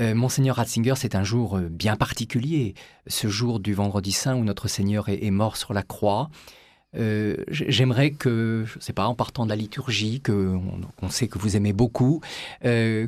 [0.00, 2.74] Euh, Monseigneur Ratzinger, c'est un jour euh, bien particulier,
[3.06, 6.30] ce jour du vendredi saint où notre Seigneur est, mort sur la croix.
[6.96, 10.56] Euh, j'aimerais que, je ne sais pas, en partant de la liturgie, que
[11.02, 12.20] on, sait que vous aimez beaucoup,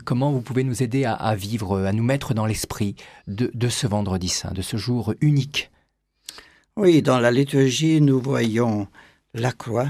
[0.05, 2.95] comment vous pouvez nous aider à, vivre, à nous mettre dans l'esprit
[3.27, 5.71] de, ce vendredi saint, de ce jour unique?
[6.77, 8.87] Oui, dans la liturgie, nous voyons
[9.35, 9.89] la croix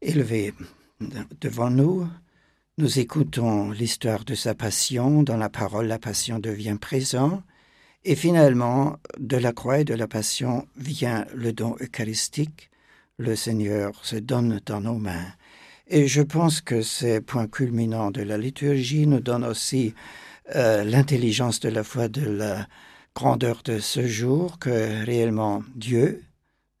[0.00, 0.54] élevée
[1.40, 2.08] devant nous,
[2.78, 7.42] nous écoutons l'histoire de sa passion, dans la parole la passion devient présent,
[8.04, 12.70] et finalement, de la croix et de la passion vient le don eucharistique,
[13.18, 15.26] le Seigneur se donne dans nos mains.
[15.88, 19.92] Et je pense que ces points culminants de la liturgie nous donnent aussi
[20.54, 22.68] euh, l'intelligence de la foi de la
[23.12, 26.22] grandeur de ce jour, que réellement Dieu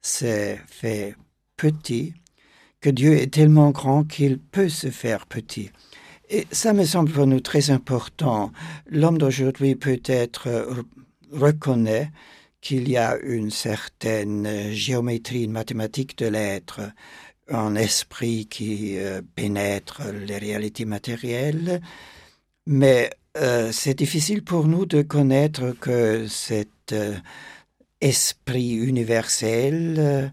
[0.00, 1.16] s'est fait
[1.56, 2.14] petit,
[2.80, 5.70] que Dieu est tellement grand qu'il peut se faire petit.
[6.30, 8.52] Et ça me semble pour nous très important.
[8.90, 10.82] L'homme d'aujourd'hui peut-être euh,
[11.32, 12.10] reconnaît
[12.60, 16.80] qu'il y a une certaine géométrie, une mathématique de l'être,
[17.48, 21.80] un esprit qui euh, pénètre les réalités matérielles,
[22.66, 26.94] mais euh, c'est difficile pour nous de connaître que cet
[28.00, 30.32] esprit universel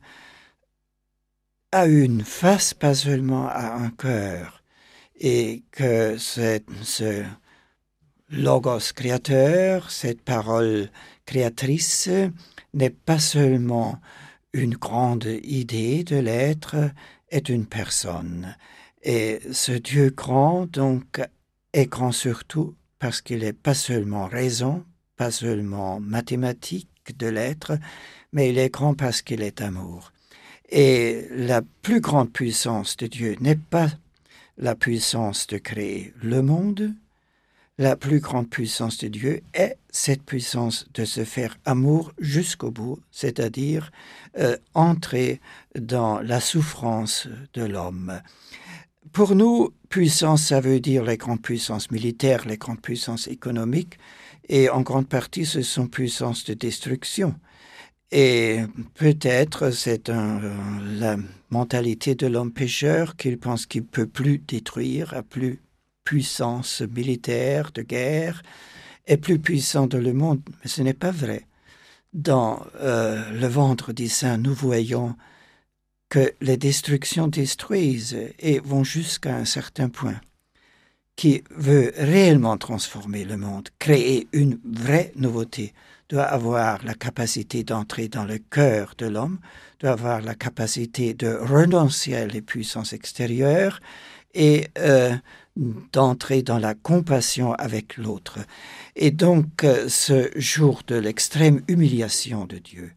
[1.72, 4.65] a une face, pas seulement à un cœur
[5.20, 7.24] et que ce
[8.30, 10.90] logos créateur, cette parole
[11.26, 12.10] créatrice,
[12.74, 14.00] n'est pas seulement
[14.54, 16.76] une grande idée de l'être,
[17.30, 18.56] est une personne.
[19.04, 21.22] Et ce Dieu grand, donc,
[21.74, 24.84] est grand surtout parce qu'il n'est pas seulement raison,
[25.16, 27.78] pas seulement mathématique de l'être,
[28.32, 30.12] mais il est grand parce qu'il est amour.
[30.70, 33.90] Et la plus grande puissance de Dieu n'est pas
[34.58, 36.94] la puissance de créer le monde,
[37.78, 43.00] la plus grande puissance de Dieu est cette puissance de se faire amour jusqu'au bout,
[43.12, 43.92] c'est-à-dire
[44.40, 45.42] euh, entrer
[45.78, 48.22] dans la souffrance de l'homme.
[49.12, 53.98] Pour nous, puissance, ça veut dire les grandes puissances militaires, les grandes puissances économiques,
[54.48, 57.36] et en grande partie, ce sont puissances de destruction.
[58.18, 58.62] Et
[58.94, 61.18] peut-être c'est la
[61.50, 65.60] mentalité de l'homme pécheur qu'il pense qu'il peut plus détruire, a plus
[66.06, 68.42] puissance militaire de guerre,
[69.06, 70.40] est plus puissant dans le monde.
[70.64, 71.46] Mais ce n'est pas vrai.
[72.14, 75.18] Dans euh, le ventre des saints, nous voyons
[76.08, 80.22] que les destructions détruisent et vont jusqu'à un certain point
[81.16, 85.74] qui veut réellement transformer le monde, créer une vraie nouveauté,
[86.10, 89.40] doit avoir la capacité d'entrer dans le cœur de l'homme,
[89.80, 93.80] doit avoir la capacité de renoncer à les puissances extérieures
[94.34, 95.16] et euh,
[95.94, 98.40] d'entrer dans la compassion avec l'autre.
[98.96, 102.92] Et donc euh, ce jour de l'extrême humiliation de Dieu,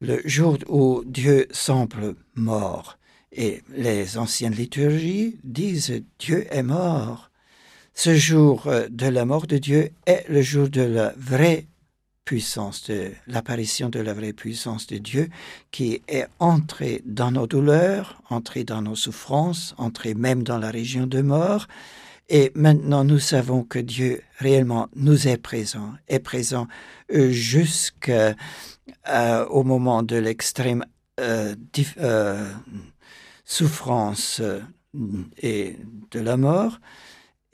[0.00, 2.98] le jour où Dieu semble mort,
[3.36, 7.30] et les anciennes liturgies disent Dieu est mort.
[7.96, 11.66] Ce jour euh, de la mort de Dieu est le jour de la vraie
[12.24, 15.28] puissance de l'apparition de la vraie puissance de Dieu
[15.70, 21.06] qui est entrée dans nos douleurs, entrée dans nos souffrances, entrée même dans la région
[21.06, 21.68] de mort.
[22.28, 26.66] Et maintenant, nous savons que Dieu réellement nous est présent, est présent
[27.12, 28.10] euh, jusqu'au
[29.08, 30.84] euh, moment de l'extrême
[33.44, 34.42] souffrance
[35.40, 35.76] et
[36.10, 36.80] de la mort.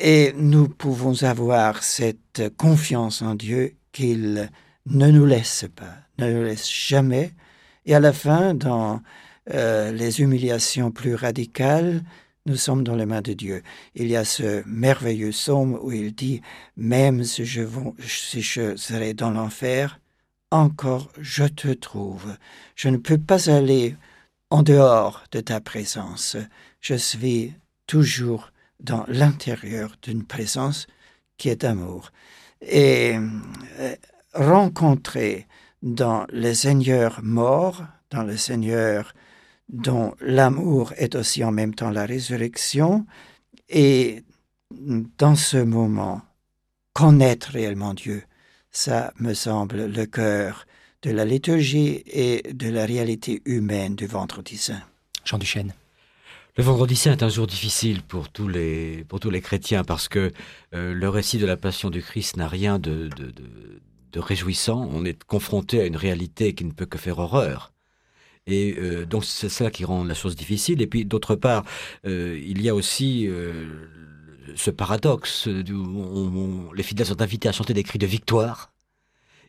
[0.02, 4.50] Et nous pouvons avoir cette confiance en Dieu qu'il
[4.86, 7.34] ne nous laisse pas, ne nous laisse jamais.
[7.84, 9.02] Et à la fin, dans
[9.52, 12.02] euh, les humiliations plus radicales,
[12.46, 13.62] nous sommes dans les mains de Dieu.
[13.94, 16.40] Il y a ce merveilleux psaume où il dit,
[16.78, 17.60] même si je,
[18.06, 20.00] si je serai dans l'enfer,
[20.50, 22.36] encore je te trouve.
[22.74, 23.96] Je ne peux pas aller
[24.48, 26.38] en dehors de ta présence.
[26.80, 27.52] Je suis
[27.86, 28.50] toujours
[28.80, 30.86] dans l'intérieur d'une présence
[31.36, 32.12] qui est amour
[32.60, 33.16] et
[33.78, 33.94] euh,
[34.34, 35.46] rencontrer
[35.82, 39.14] dans le Seigneur mort, dans le Seigneur
[39.68, 43.06] dont l'amour est aussi en même temps la résurrection,
[43.68, 44.24] et
[45.16, 46.22] dans ce moment,
[46.92, 48.24] connaître réellement Dieu,
[48.72, 50.66] ça me semble le cœur
[51.02, 54.82] de la liturgie et de la réalité humaine du vendredi saint.
[55.24, 55.72] Jean Duchesne.
[56.56, 60.08] Le vendredi saint est un jour difficile pour tous les, pour tous les chrétiens parce
[60.08, 60.32] que
[60.74, 63.32] euh, le récit de la passion du Christ n'a rien de, de,
[64.12, 64.88] de, réjouissant.
[64.92, 67.72] On est confronté à une réalité qui ne peut que faire horreur.
[68.48, 70.82] Et euh, donc c'est ça qui rend la chose difficile.
[70.82, 71.64] Et puis d'autre part,
[72.04, 73.28] euh, il y a aussi
[74.56, 78.72] ce paradoxe où les fidèles sont invités à chanter des cris de victoire,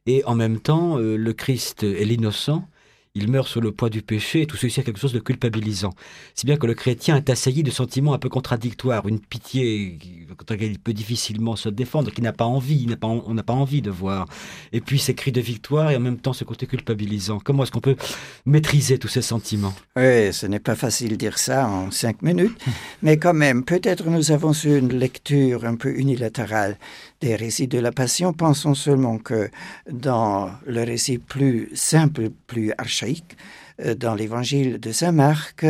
[0.05, 2.67] et en même temps, le Christ est l'innocent,
[3.13, 5.91] il meurt sur le poids du péché, et tout ceci est quelque chose de culpabilisant.
[6.33, 9.99] Si bien que le chrétien est assailli de sentiments un peu contradictoires, une pitié
[10.37, 13.81] contre laquelle il peut difficilement se défendre, qui n'a pas envie, on n'a pas envie
[13.81, 14.27] de voir.
[14.71, 17.39] Et puis ces cris de victoire et en même temps ce côté culpabilisant.
[17.43, 17.97] Comment est-ce qu'on peut
[18.45, 19.73] maîtriser tous ces sentiments?
[19.97, 22.57] Oui, ce n'est pas facile de dire ça en cinq minutes,
[23.01, 26.77] mais quand même, peut-être nous avons une lecture un peu unilatérale
[27.19, 28.31] des récits de la Passion.
[28.31, 29.49] Pensons seulement que
[29.91, 33.00] dans le récit plus simple, plus archaïque,
[33.83, 35.65] euh, dans l'évangile de Saint Marc,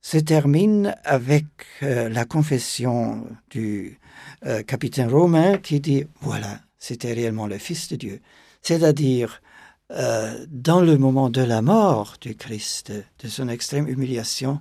[0.00, 1.46] se termine avec
[1.82, 3.98] euh, la confession du
[4.44, 8.20] euh, capitaine romain qui dit voilà, c'était réellement le Fils de Dieu.
[8.62, 9.42] C'est-à-dire,
[9.90, 12.90] dans le moment de la mort du Christ,
[13.22, 14.58] de son extrême humiliation,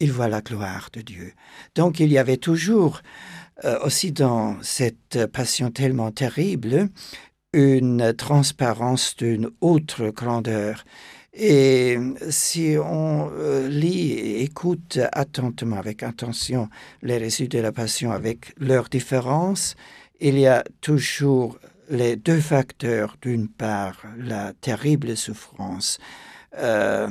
[0.00, 1.32] il voit la gloire de Dieu.
[1.74, 3.00] Donc il y avait toujours
[3.64, 6.88] euh, aussi dans cette passion tellement terrible
[7.52, 10.84] une transparence d'une autre grandeur.
[11.38, 11.98] Et
[12.30, 16.70] si on euh, lit et écoute attentivement, avec attention,
[17.02, 19.74] les récits de la passion avec leurs différences,
[20.18, 21.58] il y a toujours
[21.90, 23.18] les deux facteurs.
[23.20, 25.98] D'une part, la terrible souffrance,
[26.56, 27.08] euh,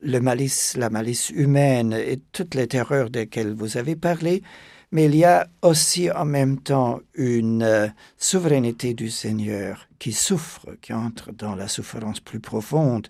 [0.00, 4.44] le malice, la malice humaine et toutes les terreurs desquelles vous avez parlé,
[4.92, 7.88] mais il y a aussi en même temps une euh,
[8.18, 13.08] souveraineté du Seigneur qui souffre, qui entre dans la souffrance plus profonde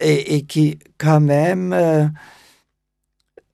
[0.00, 2.06] et, qui quand même euh,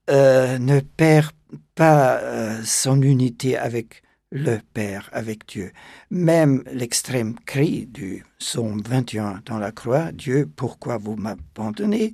[0.09, 1.31] euh, ne perd
[1.75, 2.21] pas
[2.63, 5.71] son unité avec le Père, avec Dieu.
[6.09, 12.13] Même l'extrême cri du psaume 21 dans la croix, Dieu, pourquoi vous m'abandonnez?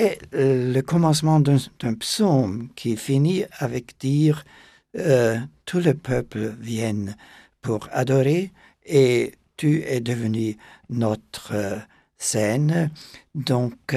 [0.00, 4.44] euh, le commencement d'un psaume qui finit avec dire
[4.96, 7.16] euh, tout le peuple vienne
[7.62, 8.52] pour adorer
[8.84, 10.56] et tu es devenu
[10.90, 11.78] notre euh,
[12.18, 12.90] scène,
[13.34, 13.94] donc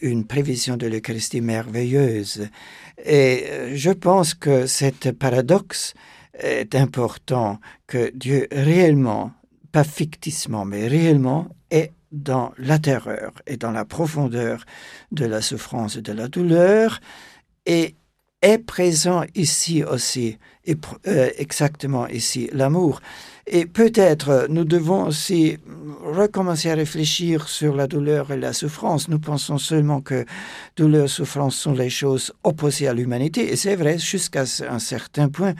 [0.00, 2.48] une prévision de l'Eucharistie merveilleuse.
[3.04, 5.94] Et je pense que cet paradoxe
[6.38, 9.32] est important, que Dieu réellement,
[9.72, 14.64] pas fictivement, mais réellement, est dans la terreur et dans la profondeur
[15.12, 17.00] de la souffrance et de la douleur
[17.66, 17.96] et
[18.42, 23.00] est présent ici aussi, et, euh, exactement ici, l'amour.
[23.46, 25.58] Et peut-être nous devons aussi
[26.02, 29.08] recommencer à réfléchir sur la douleur et la souffrance.
[29.08, 30.24] Nous pensons seulement que
[30.76, 35.28] douleur et souffrance sont les choses opposées à l'humanité, et c'est vrai jusqu'à un certain
[35.28, 35.54] point,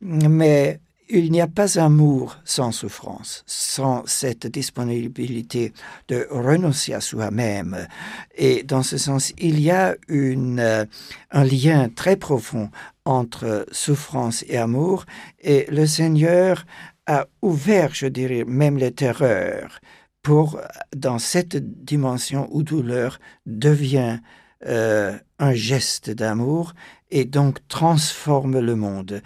[0.00, 0.80] mais
[1.12, 5.74] il n'y a pas amour sans souffrance, sans cette disponibilité
[6.08, 7.86] de renoncer à soi-même.
[8.34, 10.86] Et dans ce sens, il y a euh,
[11.30, 12.70] un lien très profond
[13.04, 15.04] entre souffrance et amour.
[15.42, 16.64] Et le Seigneur
[17.06, 19.80] a ouvert, je dirais, même les terreurs
[20.22, 20.60] pour,
[20.96, 24.18] dans cette dimension où douleur devient
[24.66, 26.72] euh, un geste d'amour
[27.10, 29.22] et donc transforme le monde.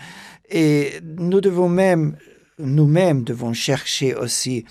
[0.49, 2.17] Et nous devons même,
[2.59, 4.65] nous-mêmes devons chercher aussi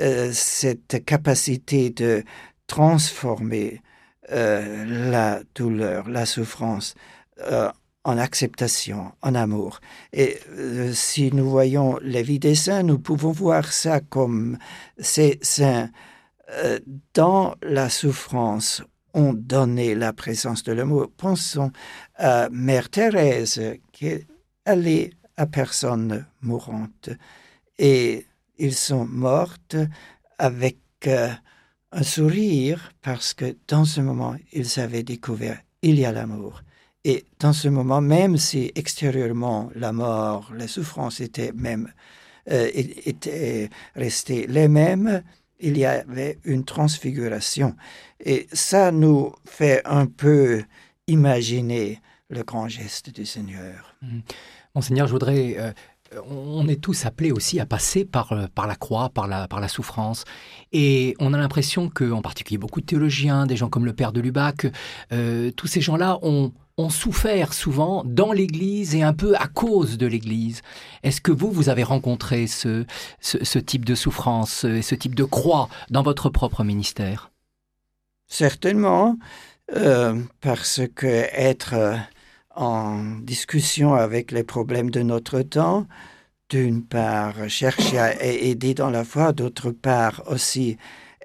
[0.00, 2.24] euh, cette capacité de
[2.66, 3.82] transformer
[4.30, 6.94] euh, la douleur, la souffrance
[7.40, 7.70] euh,
[8.04, 9.80] en acceptation, en amour.
[10.12, 10.38] Et
[10.92, 14.56] si nous voyons la vie des saints, nous pouvons voir ça comme
[14.98, 15.90] ces saints
[17.12, 18.82] dans la souffrance
[19.12, 21.10] ont donné la présence de l'amour.
[21.14, 21.70] Pensons
[22.14, 23.60] à Mère Thérèse,
[23.92, 24.26] qui
[24.64, 27.10] allait à personne mourante.
[27.78, 28.26] Et
[28.58, 29.76] ils sont mortes
[30.36, 31.30] avec euh,
[31.92, 36.62] un sourire parce que dans ce moment, ils avaient découvert il y a l'amour.
[37.04, 41.90] Et dans ce moment, même si extérieurement la mort, la souffrance étaient même
[42.50, 45.22] euh, étaient restées les mêmes,
[45.60, 47.76] il y avait une transfiguration.
[48.24, 50.64] Et ça nous fait un peu
[51.06, 53.94] imaginer le grand geste du Seigneur.
[54.02, 54.20] Mmh.
[54.78, 55.56] Monseigneur, je voudrais...
[55.58, 55.72] Euh,
[56.30, 60.24] on est tous appelés aussi à passer par, euh, la croix, par la, souffrance.
[60.70, 64.12] Et on a l'impression que, en particulier beaucoup de théologiens, des gens comme le Père
[64.12, 64.68] de Lubac,
[65.12, 66.52] euh, tous ces gens-là ont,
[66.90, 70.62] souffert souvent dans l'Église et un peu à cause de l'Église.
[71.02, 72.84] Est-ce que vous, vous avez rencontré ce,
[73.58, 77.32] type de souffrance et ce type de croix dans votre propre ministère?
[78.28, 79.18] Certainement,
[80.40, 81.98] parce que être
[82.58, 85.86] en discussion avec les problèmes de notre temps,
[86.50, 90.76] d'une part chercher à aider dans la foi, d'autre part aussi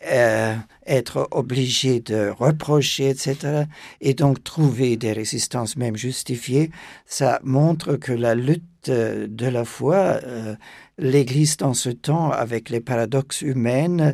[0.06, 3.64] euh, être obligé de reprocher, etc.,
[4.00, 6.70] et donc trouver des résistances même justifiées,
[7.06, 10.56] ça montre que la lutte de la foi, euh,
[10.98, 14.14] l'Église dans ce temps, avec les paradoxes humains,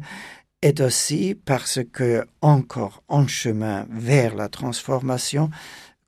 [0.62, 5.50] est aussi parce que encore en chemin vers la transformation,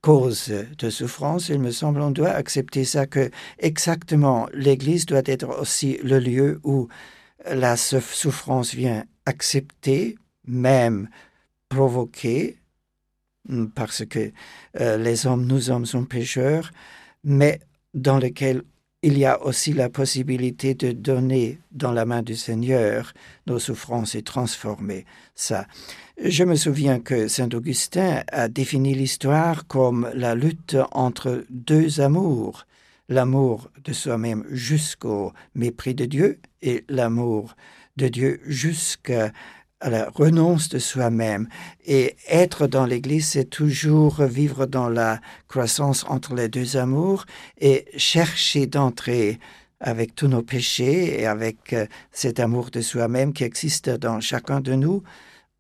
[0.02, 3.30] cause de souffrance, il me semble, on doit accepter ça que
[3.60, 6.88] exactement l'Église doit être aussi le lieu où
[7.50, 11.10] la souffrance vient accepter, même
[11.70, 12.58] provoquer,
[13.48, 14.32] hmm, parce que
[14.80, 16.72] euh, les hommes, nous hommes, sont pécheurs,
[17.24, 17.60] mais
[17.94, 18.64] dans lequel
[19.04, 23.14] il y a aussi la possibilité de donner dans la main du Seigneur
[23.48, 25.66] nos souffrances et transformer ça.
[26.24, 32.68] Je me souviens que Saint Augustin a défini l'histoire comme la lutte entre deux amours,
[33.10, 37.56] l'amour de soi-même jusqu'au mépris de Dieu et l'amour
[37.98, 39.32] de Dieu jusqu'à
[39.90, 41.48] la renonce de soi-même.
[41.86, 47.26] Et être dans l'Église, c'est toujours vivre dans la croissance entre les deux amours
[47.60, 49.40] et chercher d'entrer
[49.80, 54.62] avec tous nos péchés et avec euh, cet amour de soi-même qui existe dans chacun
[54.62, 55.02] de nous,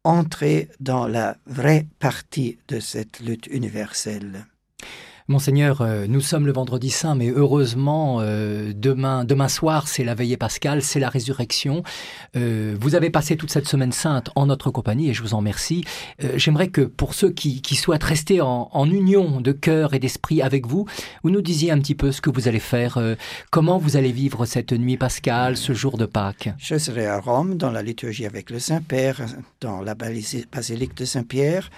[0.03, 4.45] entrer dans la vraie partie de cette lutte universelle.
[5.31, 10.13] Monseigneur, euh, nous sommes le vendredi saint, mais heureusement, euh, demain, demain soir, c'est la
[10.13, 11.83] veillée pascale, c'est la résurrection.
[12.35, 15.37] Euh, vous avez passé toute cette semaine sainte en notre compagnie et je vous en
[15.37, 15.85] remercie.
[16.35, 20.85] J'aimerais que pour ceux qui, souhaitent rester en, union de cœur et d'esprit avec vous,
[21.23, 22.99] vous nous disiez un petit peu ce que vous allez faire,
[23.49, 26.49] comment vous allez vivre cette nuit pascale, ce jour de Pâques.
[26.57, 29.25] Je serai à Rome dans la liturgie avec le Saint-Père,
[29.61, 31.69] dans la basilique de Saint-Pierre.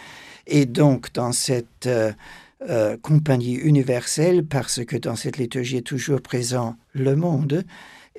[0.47, 1.87] Et donc, dans cette
[2.69, 7.65] euh, compagnie universelle parce que dans cette liturgie est toujours présent le monde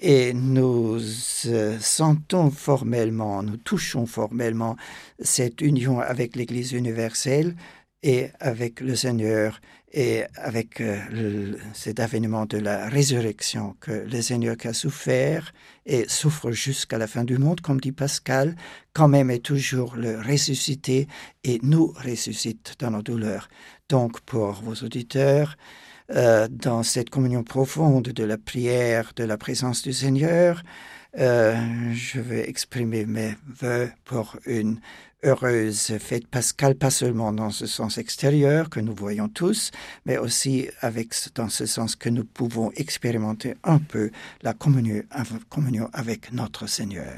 [0.01, 0.99] et nous
[1.47, 4.77] euh, sentons formellement, nous touchons formellement
[5.21, 7.55] cette union avec l'Église universelle
[8.03, 9.61] et avec le Seigneur
[9.95, 15.55] et avec euh, cet avènement de la résurrection que le Seigneur qui a souffert
[15.87, 18.57] et souffre jusqu'à la fin du monde, comme dit Pascal,
[18.93, 21.07] quand même est toujours le ressuscité
[21.45, 23.49] et nous ressuscite dans nos douleurs.
[23.89, 25.57] Donc pour vos auditeurs,
[26.11, 30.63] euh, dans cette communion profonde de la prière, de la présence du Seigneur,
[31.19, 31.55] euh,
[31.93, 34.81] je vais exprimer mes voeux pour une
[35.23, 39.71] heureuse fête pascale, pas seulement dans ce sens extérieur que nous voyons tous,
[40.07, 44.11] mais aussi avec, dans ce sens que nous pouvons expérimenter un peu
[44.43, 45.03] la communion,
[45.49, 47.15] communion avec notre Seigneur.